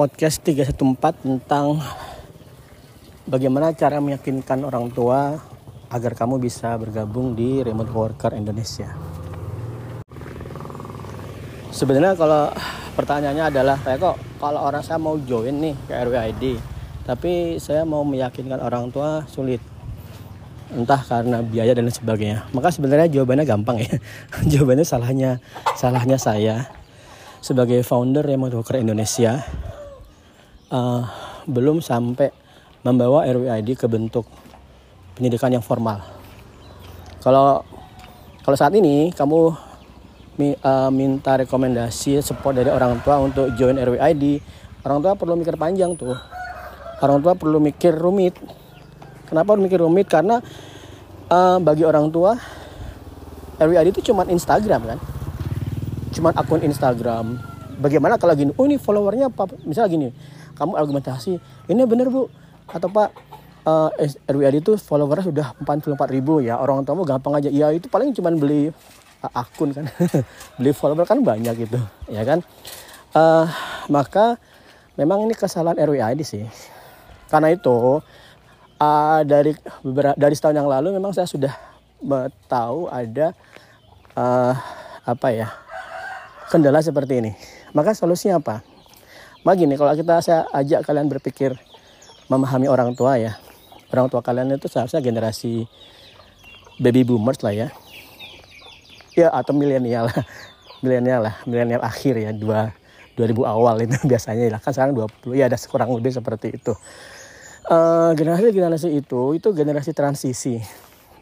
[0.00, 1.76] podcast 314 tentang
[3.28, 5.36] bagaimana cara meyakinkan orang tua
[5.92, 8.88] agar kamu bisa bergabung di Remote Worker Indonesia.
[11.68, 12.48] Sebenarnya kalau
[12.96, 16.44] pertanyaannya adalah kayak kok kalau orang saya mau join nih ke RWID
[17.04, 19.60] tapi saya mau meyakinkan orang tua sulit.
[20.72, 22.48] Entah karena biaya dan sebagainya.
[22.56, 24.00] Maka sebenarnya jawabannya gampang ya.
[24.56, 25.44] Jawabannya salahnya
[25.76, 26.72] salahnya saya.
[27.44, 29.44] Sebagai founder Remote Worker Indonesia
[30.70, 31.02] uh,
[31.44, 32.30] belum sampai
[32.86, 34.24] membawa RWID ke bentuk
[35.18, 36.00] pendidikan yang formal.
[37.20, 37.62] Kalau
[38.40, 39.52] kalau saat ini kamu
[40.40, 44.40] mi, uh, minta rekomendasi support dari orang tua untuk join RWID,
[44.88, 46.16] orang tua perlu mikir panjang tuh.
[47.04, 48.36] Orang tua perlu mikir rumit.
[49.28, 50.08] Kenapa mikir rumit?
[50.08, 50.40] Karena
[51.30, 52.34] uh, bagi orang tua
[53.60, 54.98] RWID itu cuma Instagram kan
[56.10, 57.38] cuma akun Instagram
[57.78, 60.08] bagaimana kalau gini oh ini followernya apa misalnya gini
[60.60, 61.40] kamu argumentasi
[61.72, 62.28] ini bener bu.
[62.68, 63.16] Atau pak
[63.64, 67.48] uh, eh, RWAD itu followernya sudah 44 ribu ya orang tua gampang aja.
[67.48, 68.68] Ya itu paling cuma beli
[69.24, 69.88] uh, akun kan.
[70.60, 71.80] Beli follower kan banyak gitu
[72.12, 72.44] ya kan?
[73.16, 73.48] Uh,
[73.88, 74.36] maka
[75.00, 76.44] memang ini kesalahan RWAD sih.
[77.32, 78.04] Karena itu
[78.76, 79.56] uh, dari
[80.20, 81.56] dari setahun yang lalu memang saya sudah
[82.48, 83.36] tahu ada
[84.16, 84.54] uh,
[85.04, 85.48] apa ya
[86.52, 87.32] kendala seperti ini.
[87.70, 88.69] Maka solusinya apa?
[89.40, 91.56] Maka gini, kalau kita saya ajak kalian berpikir
[92.28, 93.40] memahami orang tua ya.
[93.90, 95.64] Orang tua kalian itu seharusnya generasi
[96.76, 97.68] baby boomers lah ya.
[99.16, 100.12] Ya atau milenial
[100.84, 102.70] milenial lah, milenial akhir ya, dua
[103.20, 106.72] 2000 awal itu biasanya lah kan sekarang 20 ya ada kurang lebih seperti itu.
[107.70, 110.56] Uh, generasi generasi itu itu generasi transisi.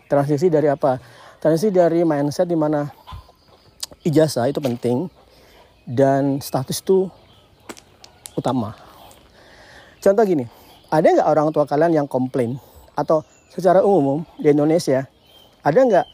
[0.08, 0.96] Transisi dari apa?
[1.42, 2.89] Transisi dari mindset di mana
[4.06, 5.11] ijazah itu penting
[5.84, 7.11] dan status itu
[8.39, 8.75] utama.
[9.98, 10.47] Contoh gini,
[10.89, 12.56] ada nggak orang tua kalian yang komplain
[12.95, 15.06] atau secara umum di Indonesia
[15.67, 16.07] ada nggak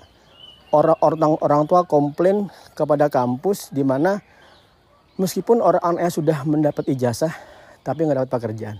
[0.74, 4.18] orang-orang orang tua komplain kepada kampus di mana
[5.20, 7.30] meskipun orang anaknya sudah mendapat ijazah
[7.86, 8.76] tapi nggak dapat pekerjaan?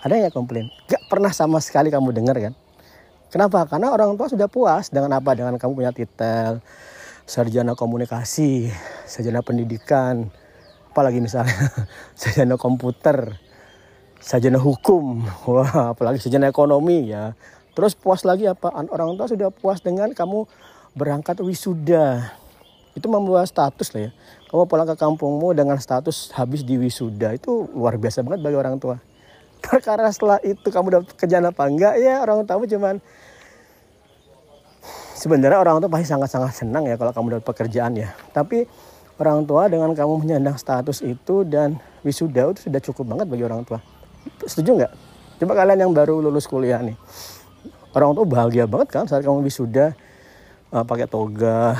[0.00, 0.72] Ada nggak komplain?
[0.88, 2.54] Gak pernah sama sekali kamu dengar kan?
[3.28, 3.68] Kenapa?
[3.68, 5.36] Karena orang tua sudah puas dengan apa?
[5.36, 6.64] Dengan kamu punya titel,
[7.28, 8.72] sarjana komunikasi,
[9.04, 10.32] sarjana pendidikan,
[10.90, 11.54] apalagi misalnya
[12.18, 13.38] sarjana komputer,
[14.18, 17.38] sarjana hukum, wah apalagi sarjana ekonomi ya.
[17.78, 18.74] Terus puas lagi apa?
[18.90, 20.44] Orang tua sudah puas dengan kamu
[20.98, 22.34] berangkat wisuda.
[22.98, 24.12] Itu membawa status lah ya.
[24.50, 28.82] Kamu pulang ke kampungmu dengan status habis di wisuda itu luar biasa banget bagi orang
[28.82, 28.98] tua.
[29.64, 32.98] Perkara setelah itu kamu dapat kerjaan apa enggak ya orang tua cuman
[35.14, 38.10] sebenarnya orang tua pasti sangat-sangat senang ya kalau kamu dapat pekerjaan ya.
[38.34, 38.66] Tapi
[39.20, 43.62] orang tua dengan kamu menyandang status itu dan wisuda itu sudah cukup banget bagi orang
[43.68, 43.78] tua.
[44.48, 44.92] Setuju nggak?
[45.44, 46.96] Coba kalian yang baru lulus kuliah nih.
[47.92, 49.92] Orang tua bahagia banget kan saat kamu wisuda
[50.72, 51.76] uh, pakai toga,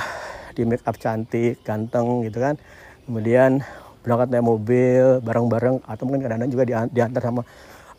[0.53, 2.61] di make up cantik, ganteng gitu kan.
[3.09, 3.65] Kemudian
[4.05, 7.43] berangkat naik mobil bareng-bareng atau mungkin kadang-kadang juga diantar sama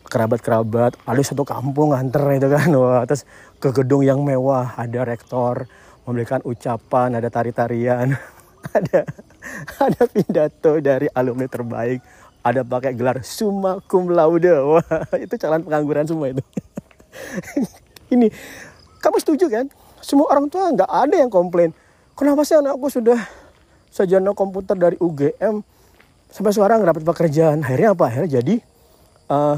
[0.02, 3.22] kerabat-kerabat ada satu kampung nganter itu kan wah terus
[3.62, 5.70] ke gedung yang mewah ada rektor
[6.02, 8.18] memberikan ucapan ada tari-tarian
[8.70, 9.00] ada
[9.90, 12.00] ada pidato dari alumni terbaik.
[12.42, 14.50] Ada pakai gelar summa cum laude.
[14.50, 14.82] Wah
[15.24, 16.42] itu calon pengangguran semua itu.
[18.14, 18.30] Ini
[19.02, 19.66] kamu setuju kan?
[20.02, 21.70] Semua orang tua nggak ada yang komplain.
[22.18, 23.18] Kenapa sih anakku sudah
[23.88, 25.62] sarjana komputer dari UGM
[26.30, 27.62] sampai sekarang nggak dapat pekerjaan.
[27.62, 28.04] Akhirnya apa?
[28.10, 28.54] Akhirnya jadi
[29.30, 29.56] uh,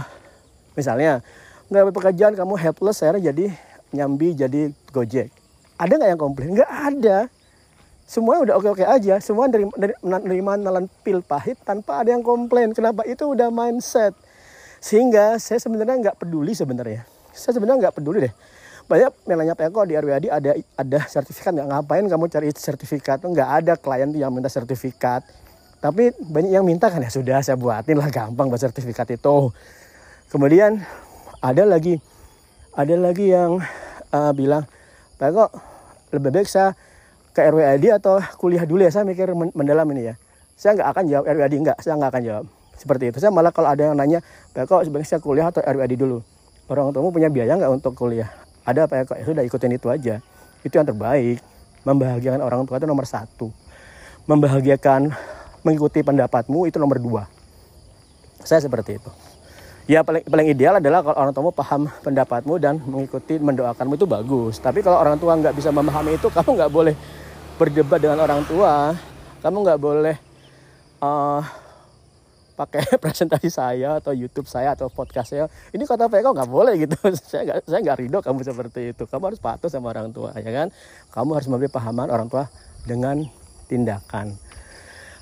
[0.75, 1.23] Misalnya,
[1.71, 3.47] nggak dapat pekerjaan kamu helpless, akhirnya jadi
[3.95, 5.31] nyambi jadi gojek.
[5.79, 6.49] Ada nggak yang komplain?
[6.59, 7.19] Nggak ada.
[8.05, 9.17] Semua udah oke-oke aja.
[9.25, 9.65] Semua dari
[10.05, 12.77] menerima nalan pil pahit tanpa ada yang komplain.
[12.77, 13.03] Kenapa?
[13.09, 14.13] Itu udah mindset.
[14.85, 17.09] Sehingga saya sebenarnya nggak peduli sebenarnya.
[17.33, 18.35] Saya sebenarnya nggak peduli deh.
[18.85, 23.25] Banyak yang nanya Eko di RWAD ada ada sertifikat nggak ngapain kamu cari sertifikat?
[23.25, 25.25] Nggak ada klien yang minta sertifikat.
[25.81, 29.49] Tapi banyak yang minta kan ya sudah saya buatin lah gampang buat sertifikat itu.
[30.29, 30.85] Kemudian
[31.41, 31.97] ada lagi
[32.77, 33.57] ada lagi yang
[34.13, 34.69] uh, bilang,
[35.17, 35.51] Pak kok
[36.13, 36.77] lebih baik saya
[37.35, 40.15] ke RWAD atau kuliah dulu ya saya mikir mendalam ini ya.
[40.55, 42.45] Saya nggak akan jawab RWAD nggak, saya nggak akan jawab
[42.79, 43.19] seperti itu.
[43.19, 44.23] Saya malah kalau ada yang nanya,
[44.55, 46.23] Pak kok sebaiknya saya kuliah atau RWAD dulu.
[46.71, 48.31] Orang tuamu punya biaya nggak untuk kuliah?
[48.63, 50.23] Ada Pak kok ya sudah ikutin itu aja.
[50.63, 51.43] Itu yang terbaik.
[51.83, 53.51] Membahagiakan orang tua itu nomor satu.
[54.31, 55.11] Membahagiakan
[55.67, 57.23] mengikuti pendapatmu itu nomor dua.
[58.47, 59.11] Saya seperti itu
[59.85, 64.57] ya paling paling ideal adalah kalau orang tua paham pendapatmu dan mengikuti mendoakanmu itu bagus
[64.57, 66.95] tapi kalau orang tua nggak bisa memahami itu kamu nggak boleh
[67.55, 68.99] berdebat dengan orang tua
[69.39, 70.17] kamu nggak boleh
[70.99, 71.43] uh,
[72.55, 75.45] pakai presentasi saya atau YouTube saya atau podcast saya.
[75.75, 76.97] Ini kata PK nggak boleh gitu.
[77.31, 79.05] Saya nggak saya nggak ridho kamu seperti itu.
[79.05, 80.71] Kamu harus patuh sama orang tua ya kan?
[81.13, 82.47] Kamu harus memberi pahaman orang tua
[82.87, 83.27] dengan
[83.67, 84.39] tindakan.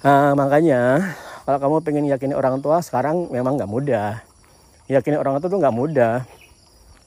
[0.05, 1.15] Nah, makanya
[1.49, 4.21] kalau kamu pengen yakini orang tua sekarang memang nggak mudah.
[4.87, 6.23] Yakini orang tua tuh nggak mudah.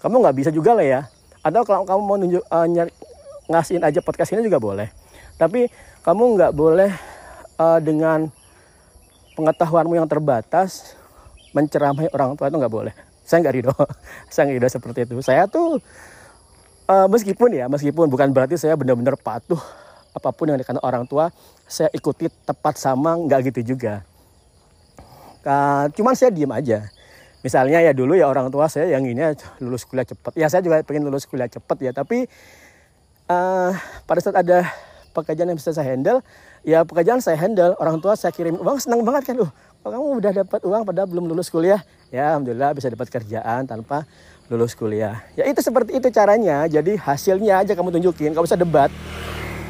[0.01, 1.01] Kamu nggak bisa juga lah ya.
[1.45, 2.65] Atau kalau kamu mau nunjuk uh,
[3.45, 5.04] ngasihin aja podcast ini juga boleh
[5.35, 5.67] tapi
[6.05, 6.91] kamu nggak boleh
[7.59, 8.27] uh, dengan
[9.35, 10.95] pengetahuanmu yang terbatas
[11.51, 12.93] menceramai orang tua itu nggak boleh.
[13.25, 13.75] Saya nggak ridho,
[14.31, 15.15] saya nggak ridho seperti itu.
[15.23, 15.79] Saya tuh
[16.87, 19.59] uh, meskipun ya, meskipun bukan berarti saya benar-benar patuh
[20.15, 21.31] apa pun yang dikatakan orang tua,
[21.67, 24.03] saya ikuti tepat sama nggak gitu juga.
[25.43, 26.87] Uh, cuman saya diem aja.
[27.45, 29.21] Misalnya ya dulu ya orang tua saya yang ini
[29.61, 30.33] lulus kuliah cepat.
[30.33, 32.25] Ya saya juga pengen lulus kuliah cepat ya, tapi
[33.29, 33.71] uh,
[34.09, 34.65] pada saat ada
[35.15, 36.19] pekerjaan yang bisa saya handle,
[36.67, 40.07] ya pekerjaan saya handle orang tua saya kirim uang senang banget kan loh kalau kamu
[40.19, 41.79] udah dapat uang padahal belum lulus kuliah?
[42.11, 44.03] Ya alhamdulillah bisa dapat kerjaan tanpa
[44.51, 45.23] lulus kuliah.
[45.39, 48.91] Ya itu seperti itu caranya jadi hasilnya aja kamu tunjukin kamu usah debat.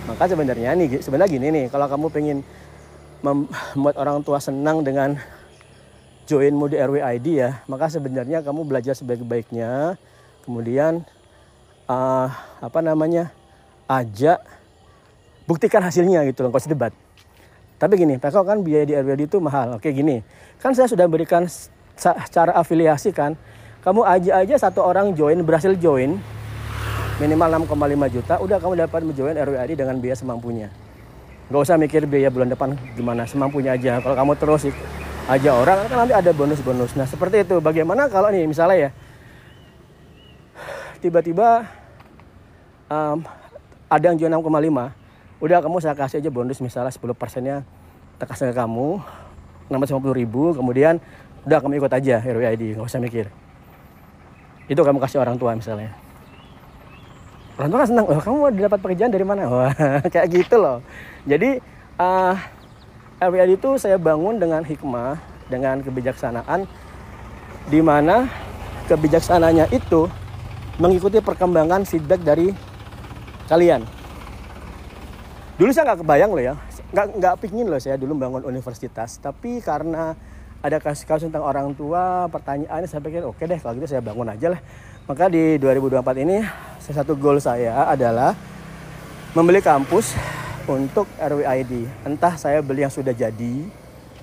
[0.09, 2.37] Maka sebenarnya nih sebenarnya gini nih kalau kamu pengen
[3.21, 5.19] membuat orang tua senang dengan
[6.25, 9.93] joinmu di RWID ya maka sebenarnya kamu belajar sebaik-baiknya
[10.41, 11.05] kemudian
[11.85, 12.27] uh,
[12.61, 13.29] apa namanya
[13.85, 14.41] ajak
[15.45, 16.93] buktikan hasilnya gitu loh, kau debat.
[17.75, 19.77] Tapi gini, PKO kan biaya di RWD itu mahal.
[19.77, 20.23] Oke gini,
[20.63, 21.45] kan saya sudah berikan
[22.31, 23.35] cara afiliasi kan.
[23.83, 26.17] Kamu aja aja satu orang join, berhasil join,
[27.21, 30.67] minimal 6,5 juta, udah kamu dapat menjoin RWD dengan biaya semampunya.
[31.45, 34.01] Gak usah mikir biaya bulan depan gimana, semampunya aja.
[34.01, 34.65] Kalau kamu terus
[35.29, 36.97] aja orang, kan nanti ada bonus-bonus.
[36.97, 38.91] Nah seperti itu, bagaimana kalau nih misalnya ya,
[40.97, 41.69] tiba-tiba
[42.89, 43.21] um,
[43.85, 45.04] ada yang join 6,5,
[45.45, 47.61] udah kamu saya kasih aja bonus misalnya 10 persennya
[48.17, 48.97] kita ke kamu
[49.69, 50.97] 650 ribu kemudian
[51.45, 53.29] udah kamu ikut aja RWID nggak usah mikir.
[54.65, 55.93] Itu kamu kasih orang tua misalnya.
[57.61, 59.45] Orang tua kan senang oh kamu dapat pekerjaan dari mana?
[59.45, 59.73] Wah
[60.13, 60.81] kayak gitu loh.
[61.29, 61.61] Jadi
[62.01, 62.35] uh, ah,
[63.21, 66.65] RWID itu saya bangun dengan hikmah dengan kebijaksanaan
[67.69, 68.25] di mana
[68.89, 70.09] kebijaksanaannya itu
[70.81, 72.49] mengikuti perkembangan feedback dari
[73.45, 73.85] kalian
[75.55, 76.55] dulu saya nggak kebayang loh ya.
[76.91, 79.17] Nggak nggak pingin loh saya dulu bangun universitas.
[79.19, 80.15] Tapi karena
[80.59, 84.51] ada kasus-kasus tentang orang tua pertanyaannya saya pikir oke deh kalau gitu saya bangun aja
[84.51, 84.61] lah.
[85.05, 86.41] Maka di 2024 ini
[86.81, 88.33] salah satu goal saya adalah
[89.37, 90.17] membeli kampus
[90.65, 93.55] untuk RWID entah saya beli yang sudah jadi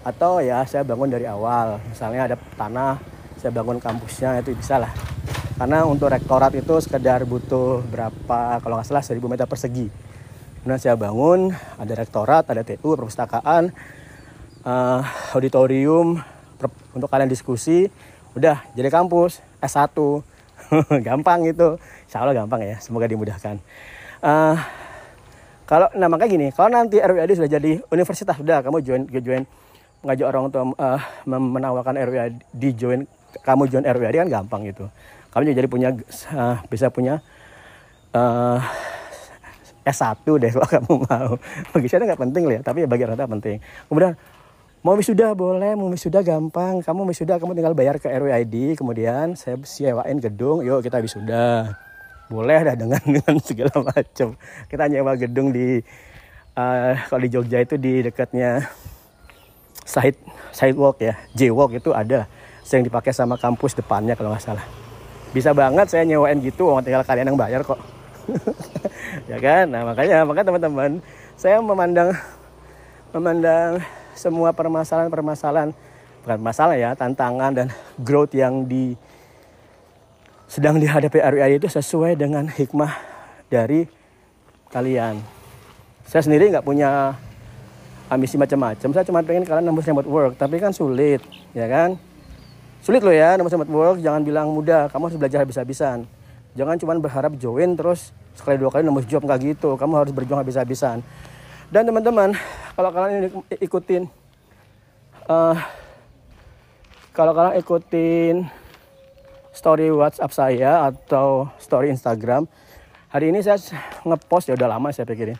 [0.03, 1.79] atau ya saya bangun dari awal.
[1.89, 2.99] Misalnya ada tanah
[3.39, 4.91] saya bangun kampusnya itu bisa lah.
[5.57, 10.12] Karena untuk rektorat itu sekedar butuh berapa kalau nggak salah 1000 meter persegi
[10.63, 13.75] Kemudian saya bangun, ada rektorat, ada TU, perpustakaan,
[14.63, 15.03] uh,
[15.35, 16.23] auditorium,
[16.95, 17.91] untuk kalian diskusi.
[18.39, 19.91] Udah, jadi kampus, S1.
[21.07, 21.83] gampang itu.
[22.07, 23.59] Insya Allah gampang ya, semoga dimudahkan.
[24.23, 24.55] Uh,
[25.67, 29.43] kalau nah makanya gini, kalau nanti RWAD sudah jadi universitas, udah kamu join join
[30.07, 32.35] ngajak orang untuk uh, menawarkan RWAD
[32.79, 33.11] join
[33.43, 34.87] kamu join RWAD kan gampang gitu.
[35.35, 35.89] Kamu juga jadi punya
[36.37, 37.19] uh, bisa punya
[38.13, 38.61] uh,
[39.83, 41.33] S1 deh kalau kamu mau.
[41.75, 43.57] Bagi saya nggak penting lah ya, tapi bagi orang tua penting.
[43.91, 44.13] Kemudian
[44.83, 46.83] mau wisuda boleh, mau wisuda gampang.
[46.83, 51.75] Kamu wisuda kamu tinggal bayar ke RWID, kemudian saya sewain gedung, yuk kita wisuda.
[52.31, 54.39] Boleh dah dengan dengan segala macam.
[54.71, 55.83] Kita nyewa gedung di
[56.55, 58.71] uh, kalau di Jogja itu di dekatnya
[59.83, 60.19] side
[60.55, 62.31] sidewalk ya, J-walk itu ada.
[62.73, 64.65] Yang dipakai sama kampus depannya kalau nggak salah.
[65.37, 67.77] Bisa banget saya nyewain gitu, tinggal kalian yang bayar kok.
[69.27, 69.71] ya kan?
[69.71, 70.99] Nah makanya maka teman-teman
[71.39, 72.15] saya memandang
[73.13, 73.83] memandang
[74.17, 75.73] semua permasalahan-permasalahan
[76.23, 77.67] bukan masalah ya tantangan dan
[77.99, 78.95] growth yang di
[80.47, 82.93] sedang dihadapi RWI itu sesuai dengan hikmah
[83.49, 83.89] dari
[84.69, 85.19] kalian.
[86.07, 87.17] Saya sendiri nggak punya
[88.13, 88.89] ambisi macam-macam.
[88.93, 91.25] Saya cuma pengen kalian nembus remote work tapi kan sulit
[91.57, 91.97] ya kan?
[92.85, 93.97] Sulit loh ya nembus remote work.
[94.05, 96.05] Jangan bilang mudah kamu harus belajar habis-habisan.
[96.53, 99.75] Jangan cuma berharap join terus sekali dua kali nembus job nggak gitu.
[99.77, 101.01] Kamu harus berjuang habis-habisan.
[101.73, 102.37] Dan teman-teman
[102.77, 104.05] kalau kalian ikutin
[105.29, 105.57] uh,
[107.13, 108.37] kalau kalian ikutin
[109.53, 112.49] story WhatsApp saya atau story Instagram
[113.13, 113.61] hari ini saya
[114.05, 115.37] ngepost ya udah lama saya pikirin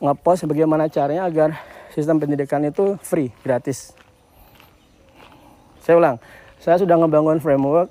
[0.00, 1.56] ngepost bagaimana caranya agar
[1.92, 3.96] sistem pendidikan itu free gratis.
[5.80, 6.16] Saya ulang
[6.60, 7.88] saya sudah ngebangun framework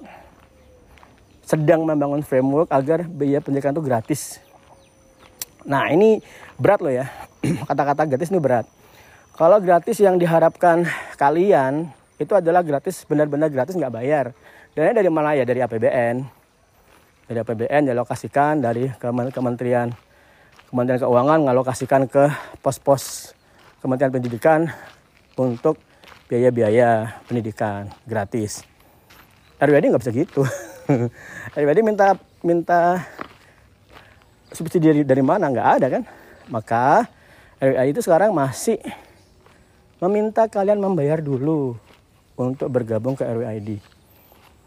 [1.45, 4.41] sedang membangun framework agar biaya pendidikan itu gratis.
[5.65, 6.19] Nah ini
[6.57, 7.05] berat loh ya,
[7.69, 8.65] kata-kata gratis ini berat.
[9.37, 10.89] Kalau gratis yang diharapkan
[11.21, 14.31] kalian itu adalah gratis benar-benar gratis nggak bayar
[14.71, 16.23] dan dari mana ya dari APBN
[17.27, 19.91] dari APBN dialokasikan dari Kementerian
[20.71, 22.31] Kementerian Keuangan ngalokasikan ke
[22.63, 23.35] pos-pos
[23.83, 24.71] Kementerian Pendidikan
[25.35, 25.77] untuk
[26.25, 28.65] biaya-biaya pendidikan gratis.
[29.61, 30.41] RWD nggak bisa gitu.
[31.57, 32.13] RWD minta
[32.45, 33.01] minta
[34.53, 35.49] subsidi dari, dari mana?
[35.49, 36.03] Nggak ada kan?
[36.49, 37.09] Maka
[37.57, 38.77] RWD itu sekarang masih
[39.97, 41.79] meminta kalian membayar dulu
[42.35, 43.79] untuk bergabung ke RWID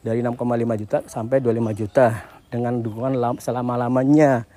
[0.03, 2.07] dari 6,5 juta sampai 25 juta
[2.49, 4.49] dengan dukungan selama-lamanya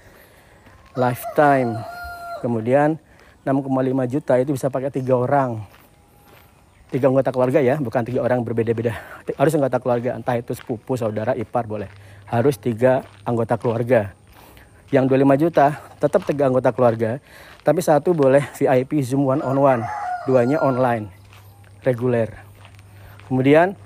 [0.96, 1.76] lifetime.
[2.40, 2.98] Kemudian
[3.46, 3.68] 6,5
[4.10, 5.81] juta itu bisa pakai tiga orang
[6.92, 8.94] tiga anggota keluarga ya bukan tiga orang berbeda-beda
[9.40, 11.88] harus anggota keluarga entah itu sepupu saudara ipar boleh
[12.28, 14.12] harus tiga anggota keluarga
[14.92, 17.24] yang 25 juta tetap tiga anggota keluarga
[17.64, 19.84] tapi satu boleh VIP Zoom one on one
[20.28, 21.08] duanya online
[21.82, 22.52] reguler
[23.32, 23.80] Kemudian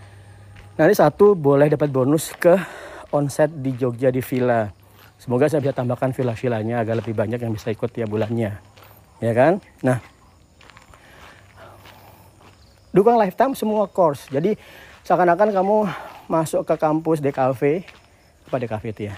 [0.73, 2.57] nanti satu boleh dapat bonus ke
[3.13, 4.73] onset di Jogja di villa.
[5.21, 8.57] Semoga saya bisa tambahkan villa-villanya agar lebih banyak yang bisa ikut tiap bulannya.
[9.21, 9.61] Ya kan?
[9.85, 10.01] Nah,
[12.95, 14.31] dukung lifetime semua course.
[14.31, 14.55] Jadi
[15.03, 15.77] seakan-akan kamu
[16.31, 17.83] masuk ke kampus DKV,
[18.47, 19.15] apa DKV itu ya?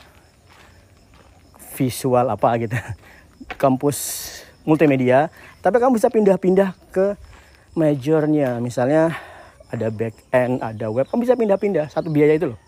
[1.77, 2.73] Visual apa gitu.
[3.61, 3.97] Kampus
[4.65, 5.29] multimedia,
[5.61, 7.13] tapi kamu bisa pindah-pindah ke
[7.77, 8.57] majornya.
[8.57, 9.13] Misalnya
[9.69, 11.85] ada back end, ada web, kamu bisa pindah-pindah.
[11.93, 12.59] Satu biaya itu loh.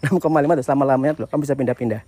[0.08, 0.24] 6,5
[0.56, 2.00] itu selama lamanya loh, kamu bisa pindah-pindah.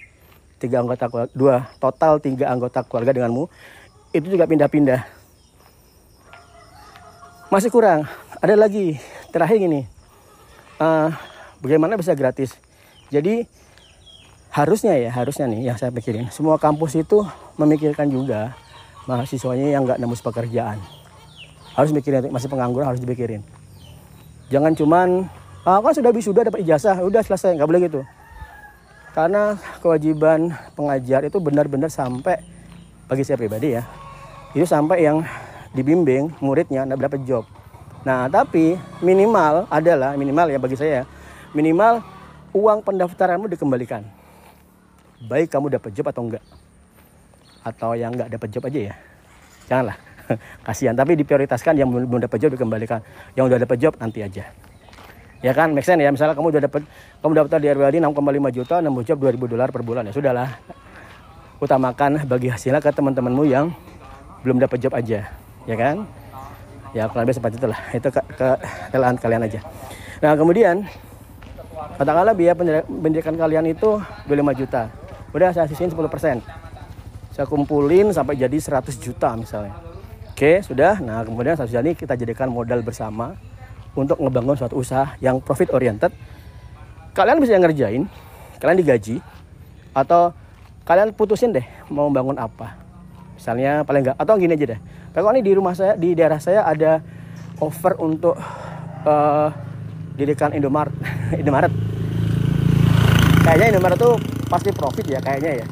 [0.59, 3.47] Tiga anggota keluarga, dua total tiga anggota keluarga denganmu
[4.11, 5.07] itu juga pindah-pindah.
[7.49, 8.05] Masih kurang.
[8.39, 8.95] Ada lagi.
[9.35, 9.83] Terakhir gini.
[10.79, 11.11] Uh,
[11.59, 12.55] bagaimana bisa gratis?
[13.11, 13.43] Jadi
[14.55, 16.31] harusnya ya harusnya nih yang saya pikirin.
[16.31, 17.27] Semua kampus itu
[17.59, 18.55] memikirkan juga
[19.11, 20.79] mahasiswanya yang nggak nembus pekerjaan.
[21.75, 23.43] Harus mikirin masih pengangguran harus dipikirin.
[24.55, 25.27] Jangan cuman
[25.67, 27.59] ah, kan sudah sudah dapat ijazah udah selesai.
[27.59, 28.01] Nggak boleh gitu.
[29.19, 32.39] Karena kewajiban pengajar itu benar-benar sampai
[33.09, 33.83] bagi saya pribadi ya
[34.53, 35.25] itu sampai yang
[35.73, 37.45] dibimbing muridnya nggak dapat job
[38.07, 41.03] nah tapi minimal adalah minimal ya bagi saya
[41.57, 42.05] minimal
[42.53, 44.05] uang pendaftaranmu dikembalikan.
[45.27, 46.45] Baik kamu dapat job atau enggak.
[47.67, 48.95] Atau yang nggak dapat job aja ya.
[49.67, 49.97] Janganlah.
[50.67, 53.01] Kasihan tapi diprioritaskan yang belum, dapat job dikembalikan.
[53.35, 54.45] Yang udah dapat job nanti aja.
[55.39, 56.11] Ya kan make sense ya?
[56.11, 56.83] Misalnya kamu udah dapat
[57.23, 60.03] kamu daftar di RWD 6,5 juta nambah job 2000 dolar per bulan.
[60.11, 60.51] Ya sudahlah.
[61.59, 63.75] Utamakan bagi hasilnya ke teman-temanmu yang
[64.47, 65.31] belum dapat job aja.
[65.67, 66.07] Ya kan
[66.97, 68.49] ya kurang lebih seperti itulah itu ke, ke
[68.93, 69.61] kelaan kalian aja
[70.19, 70.85] nah kemudian
[72.01, 72.55] katakanlah biaya
[72.85, 74.93] pendidikan kalian itu 25 juta
[75.33, 76.37] udah saya sisihin 10 persen
[77.33, 79.89] saya kumpulin sampai jadi 100 juta misalnya
[80.39, 81.03] Oke, sudah.
[81.03, 83.35] Nah, kemudian satu ini kita jadikan modal bersama
[83.99, 86.15] untuk ngebangun suatu usaha yang profit oriented.
[87.11, 88.07] Kalian bisa ngerjain,
[88.63, 89.19] kalian digaji,
[89.91, 90.31] atau
[90.87, 92.79] kalian putusin deh mau bangun apa.
[93.35, 94.81] Misalnya paling enggak, atau gini aja deh.
[95.19, 97.03] Kalau ini di rumah saya, di daerah saya ada
[97.59, 98.39] offer untuk
[99.03, 99.51] uh,
[100.15, 100.95] dirikan Indomaret.
[101.43, 101.75] Indomaret.
[103.43, 104.15] Kayaknya Indomaret tuh
[104.47, 105.67] pasti profit ya kayaknya ya.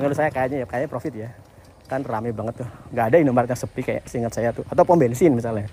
[0.00, 1.28] Menurut saya kayaknya ya, kayaknya profit ya.
[1.84, 2.68] Kan rame banget tuh.
[2.88, 4.64] Nggak ada Indomaret yang sepi kayak seingat saya tuh.
[4.72, 5.68] Atau pom bensin misalnya.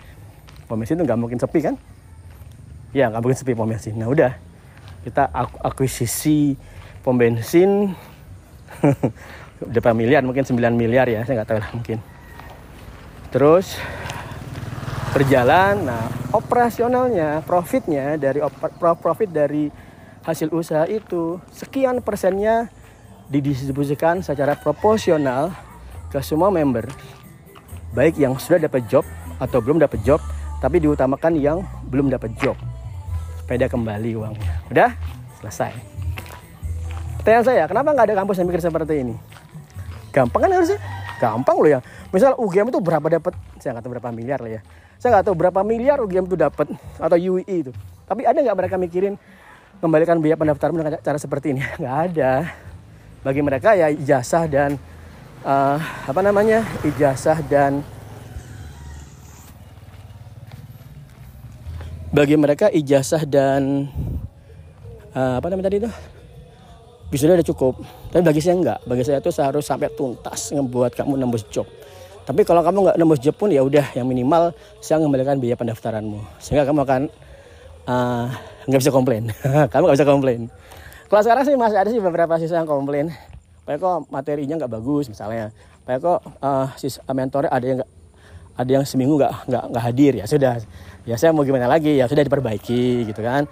[0.68, 1.80] Pom bensin tuh nggak mungkin sepi kan?
[2.92, 3.96] Ya nggak mungkin sepi pom bensin.
[3.96, 4.36] Nah udah.
[5.08, 6.60] Kita aku akuisisi
[7.00, 7.96] pom bensin.
[9.72, 10.20] Berapa miliar?
[10.28, 11.24] Mungkin 9 miliar ya.
[11.24, 12.15] Saya nggak tahu lah mungkin
[13.36, 13.76] terus
[15.12, 18.40] berjalan nah operasionalnya profitnya dari
[18.72, 19.68] profit dari
[20.24, 22.72] hasil usaha itu sekian persennya
[23.28, 25.52] didistribusikan secara proporsional
[26.08, 26.88] ke semua member.
[27.92, 29.04] Baik yang sudah dapat job
[29.36, 30.24] atau belum dapat job
[30.64, 31.60] tapi diutamakan yang
[31.92, 32.56] belum dapat job.
[33.46, 34.54] Dia kembali uangnya.
[34.72, 34.90] Udah?
[35.44, 35.76] Selesai.
[37.22, 39.16] Pertanyaan saya kenapa nggak ada kampus yang mikir seperti ini?
[40.16, 40.80] Gampang kan harusnya
[41.18, 41.80] gampang loh ya.
[42.12, 43.34] Misal UGM itu berapa dapat?
[43.60, 44.62] Saya nggak tahu berapa miliar lah ya.
[45.00, 46.68] Saya nggak tahu berapa miliar UGM itu dapat
[47.00, 47.72] atau UI itu.
[48.06, 49.16] Tapi ada nggak mereka mikirin
[49.80, 51.62] kembalikan biaya pendaftaran dengan cara seperti ini?
[51.82, 52.32] Nggak ada.
[53.26, 54.78] Bagi mereka ya ijazah dan
[55.42, 57.82] uh, apa namanya ijazah dan
[62.16, 63.92] bagi mereka ijazah dan
[65.12, 65.92] uh, apa namanya tadi itu
[67.10, 67.74] bisa udah cukup.
[68.10, 68.80] Tapi bagi saya enggak.
[68.86, 71.68] Bagi saya itu harus sampai tuntas ngebuat kamu nembus job.
[72.26, 74.50] Tapi kalau kamu nggak nembus job pun ya udah yang minimal
[74.82, 76.42] saya mengembalikan biaya pendaftaranmu.
[76.42, 77.02] Sehingga kamu akan
[77.86, 78.26] uh,
[78.66, 79.30] nggak bisa komplain.
[79.72, 80.42] Kamu nggak bisa komplain.
[81.06, 83.14] Kalau sekarang sih masih ada sih beberapa siswa yang komplain.
[83.66, 85.54] Pak kok materinya nggak bagus misalnya.
[85.86, 87.92] Pak kok uh, sis mentornya ada yang gak,
[88.58, 90.14] ada yang seminggu nggak nggak nggak hadir.
[90.18, 90.58] Ya sudah.
[91.06, 91.94] Ya saya mau gimana lagi?
[91.94, 93.46] Ya sudah diperbaiki gitu kan.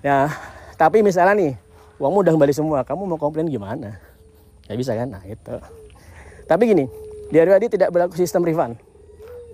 [0.00, 0.32] Ya
[0.80, 1.52] tapi misalnya nih
[1.96, 3.96] uangmu udah kembali semua kamu mau komplain gimana?
[4.68, 5.08] Ya bisa kan?
[5.08, 5.56] Nah itu.
[6.46, 6.84] Tapi gini
[7.32, 8.78] di RWD tidak berlaku sistem refund.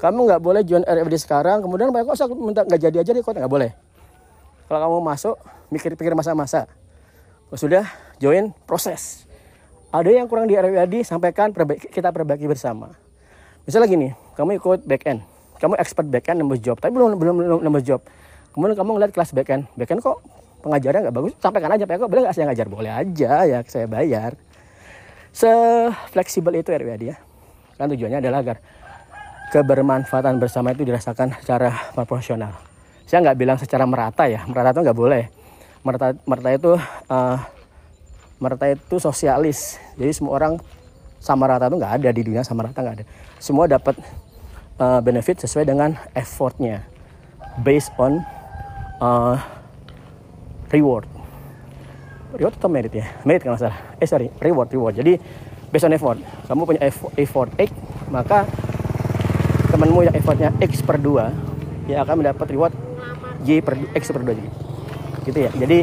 [0.03, 3.33] Kamu nggak boleh join RWD sekarang kemudian kok saya minta nggak jadi aja deh kok
[3.33, 3.71] nggak boleh.
[4.67, 5.37] Kalau kamu masuk
[5.71, 6.67] mikir-pikir masa-masa.
[7.53, 7.85] Sudah
[8.17, 9.29] join proses.
[9.93, 11.53] Ada yang kurang di RWD sampaikan
[11.93, 12.97] kita perbaiki bersama.
[13.69, 15.21] Misalnya gini kamu ikut back end.
[15.63, 18.03] Kamu expert backend nembus job tapi belum belum nembus job.
[18.51, 20.19] Kemudian kamu ngeliat kelas backend backend kok
[20.63, 22.67] pengajarannya nggak bagus sampaikan aja pak boleh nggak saya ngajar?
[22.71, 24.39] Boleh aja ya saya bayar.
[25.35, 25.51] Se
[26.15, 27.17] fleksibel itu RWD ya.
[27.77, 28.57] Kan tujuannya adalah agar
[29.53, 32.57] kebermanfaatan bersama itu dirasakan secara proporsional.
[33.05, 34.47] Saya nggak bilang secara merata ya.
[34.49, 35.25] Merata itu nggak boleh.
[35.83, 36.73] Merata merata itu
[37.11, 37.37] uh,
[38.41, 39.83] merata itu sosialis.
[39.99, 40.57] Jadi semua orang
[41.21, 43.05] sama rata itu nggak ada di dunia sama rata nggak ada.
[43.43, 43.99] Semua dapat
[44.79, 46.87] uh, benefit sesuai dengan effortnya.
[47.61, 48.25] Based on
[49.01, 49.37] uh,
[50.73, 51.07] reward.
[52.33, 53.07] Reward atau merit ya?
[53.29, 53.97] Merit kalau salah.
[54.01, 54.97] Eh sorry reward reward.
[54.97, 55.21] Jadi
[55.69, 56.19] based on effort.
[56.49, 57.71] Kamu punya effort X
[58.13, 58.45] maka
[59.73, 62.77] temanmu yang effortnya X per 2 ya akan mendapat reward
[63.49, 64.51] Y per X per 2 jadi
[65.25, 65.51] gitu ya.
[65.55, 65.79] Jadi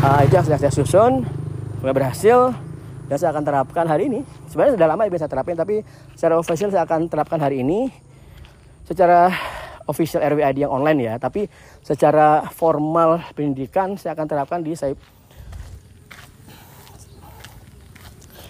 [0.00, 1.26] uh, itu yang sudah saya susun
[1.80, 2.38] sudah berhasil
[3.06, 4.20] dan saya akan terapkan hari ini.
[4.48, 5.84] Sebenarnya sudah lama ya bisa terapin tapi
[6.16, 7.92] secara official saya akan terapkan hari ini.
[8.86, 9.30] Secara
[9.86, 11.46] official RWID yang online ya, tapi
[11.82, 14.94] secara formal pendidikan saya akan terapkan di saya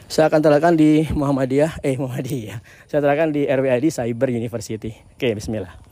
[0.07, 2.64] saya akan terapkan di Muhammadiyah, eh Muhammadiyah.
[2.88, 4.97] Saya terapkan di RWID Cyber University.
[5.12, 5.86] Oke, bismillah.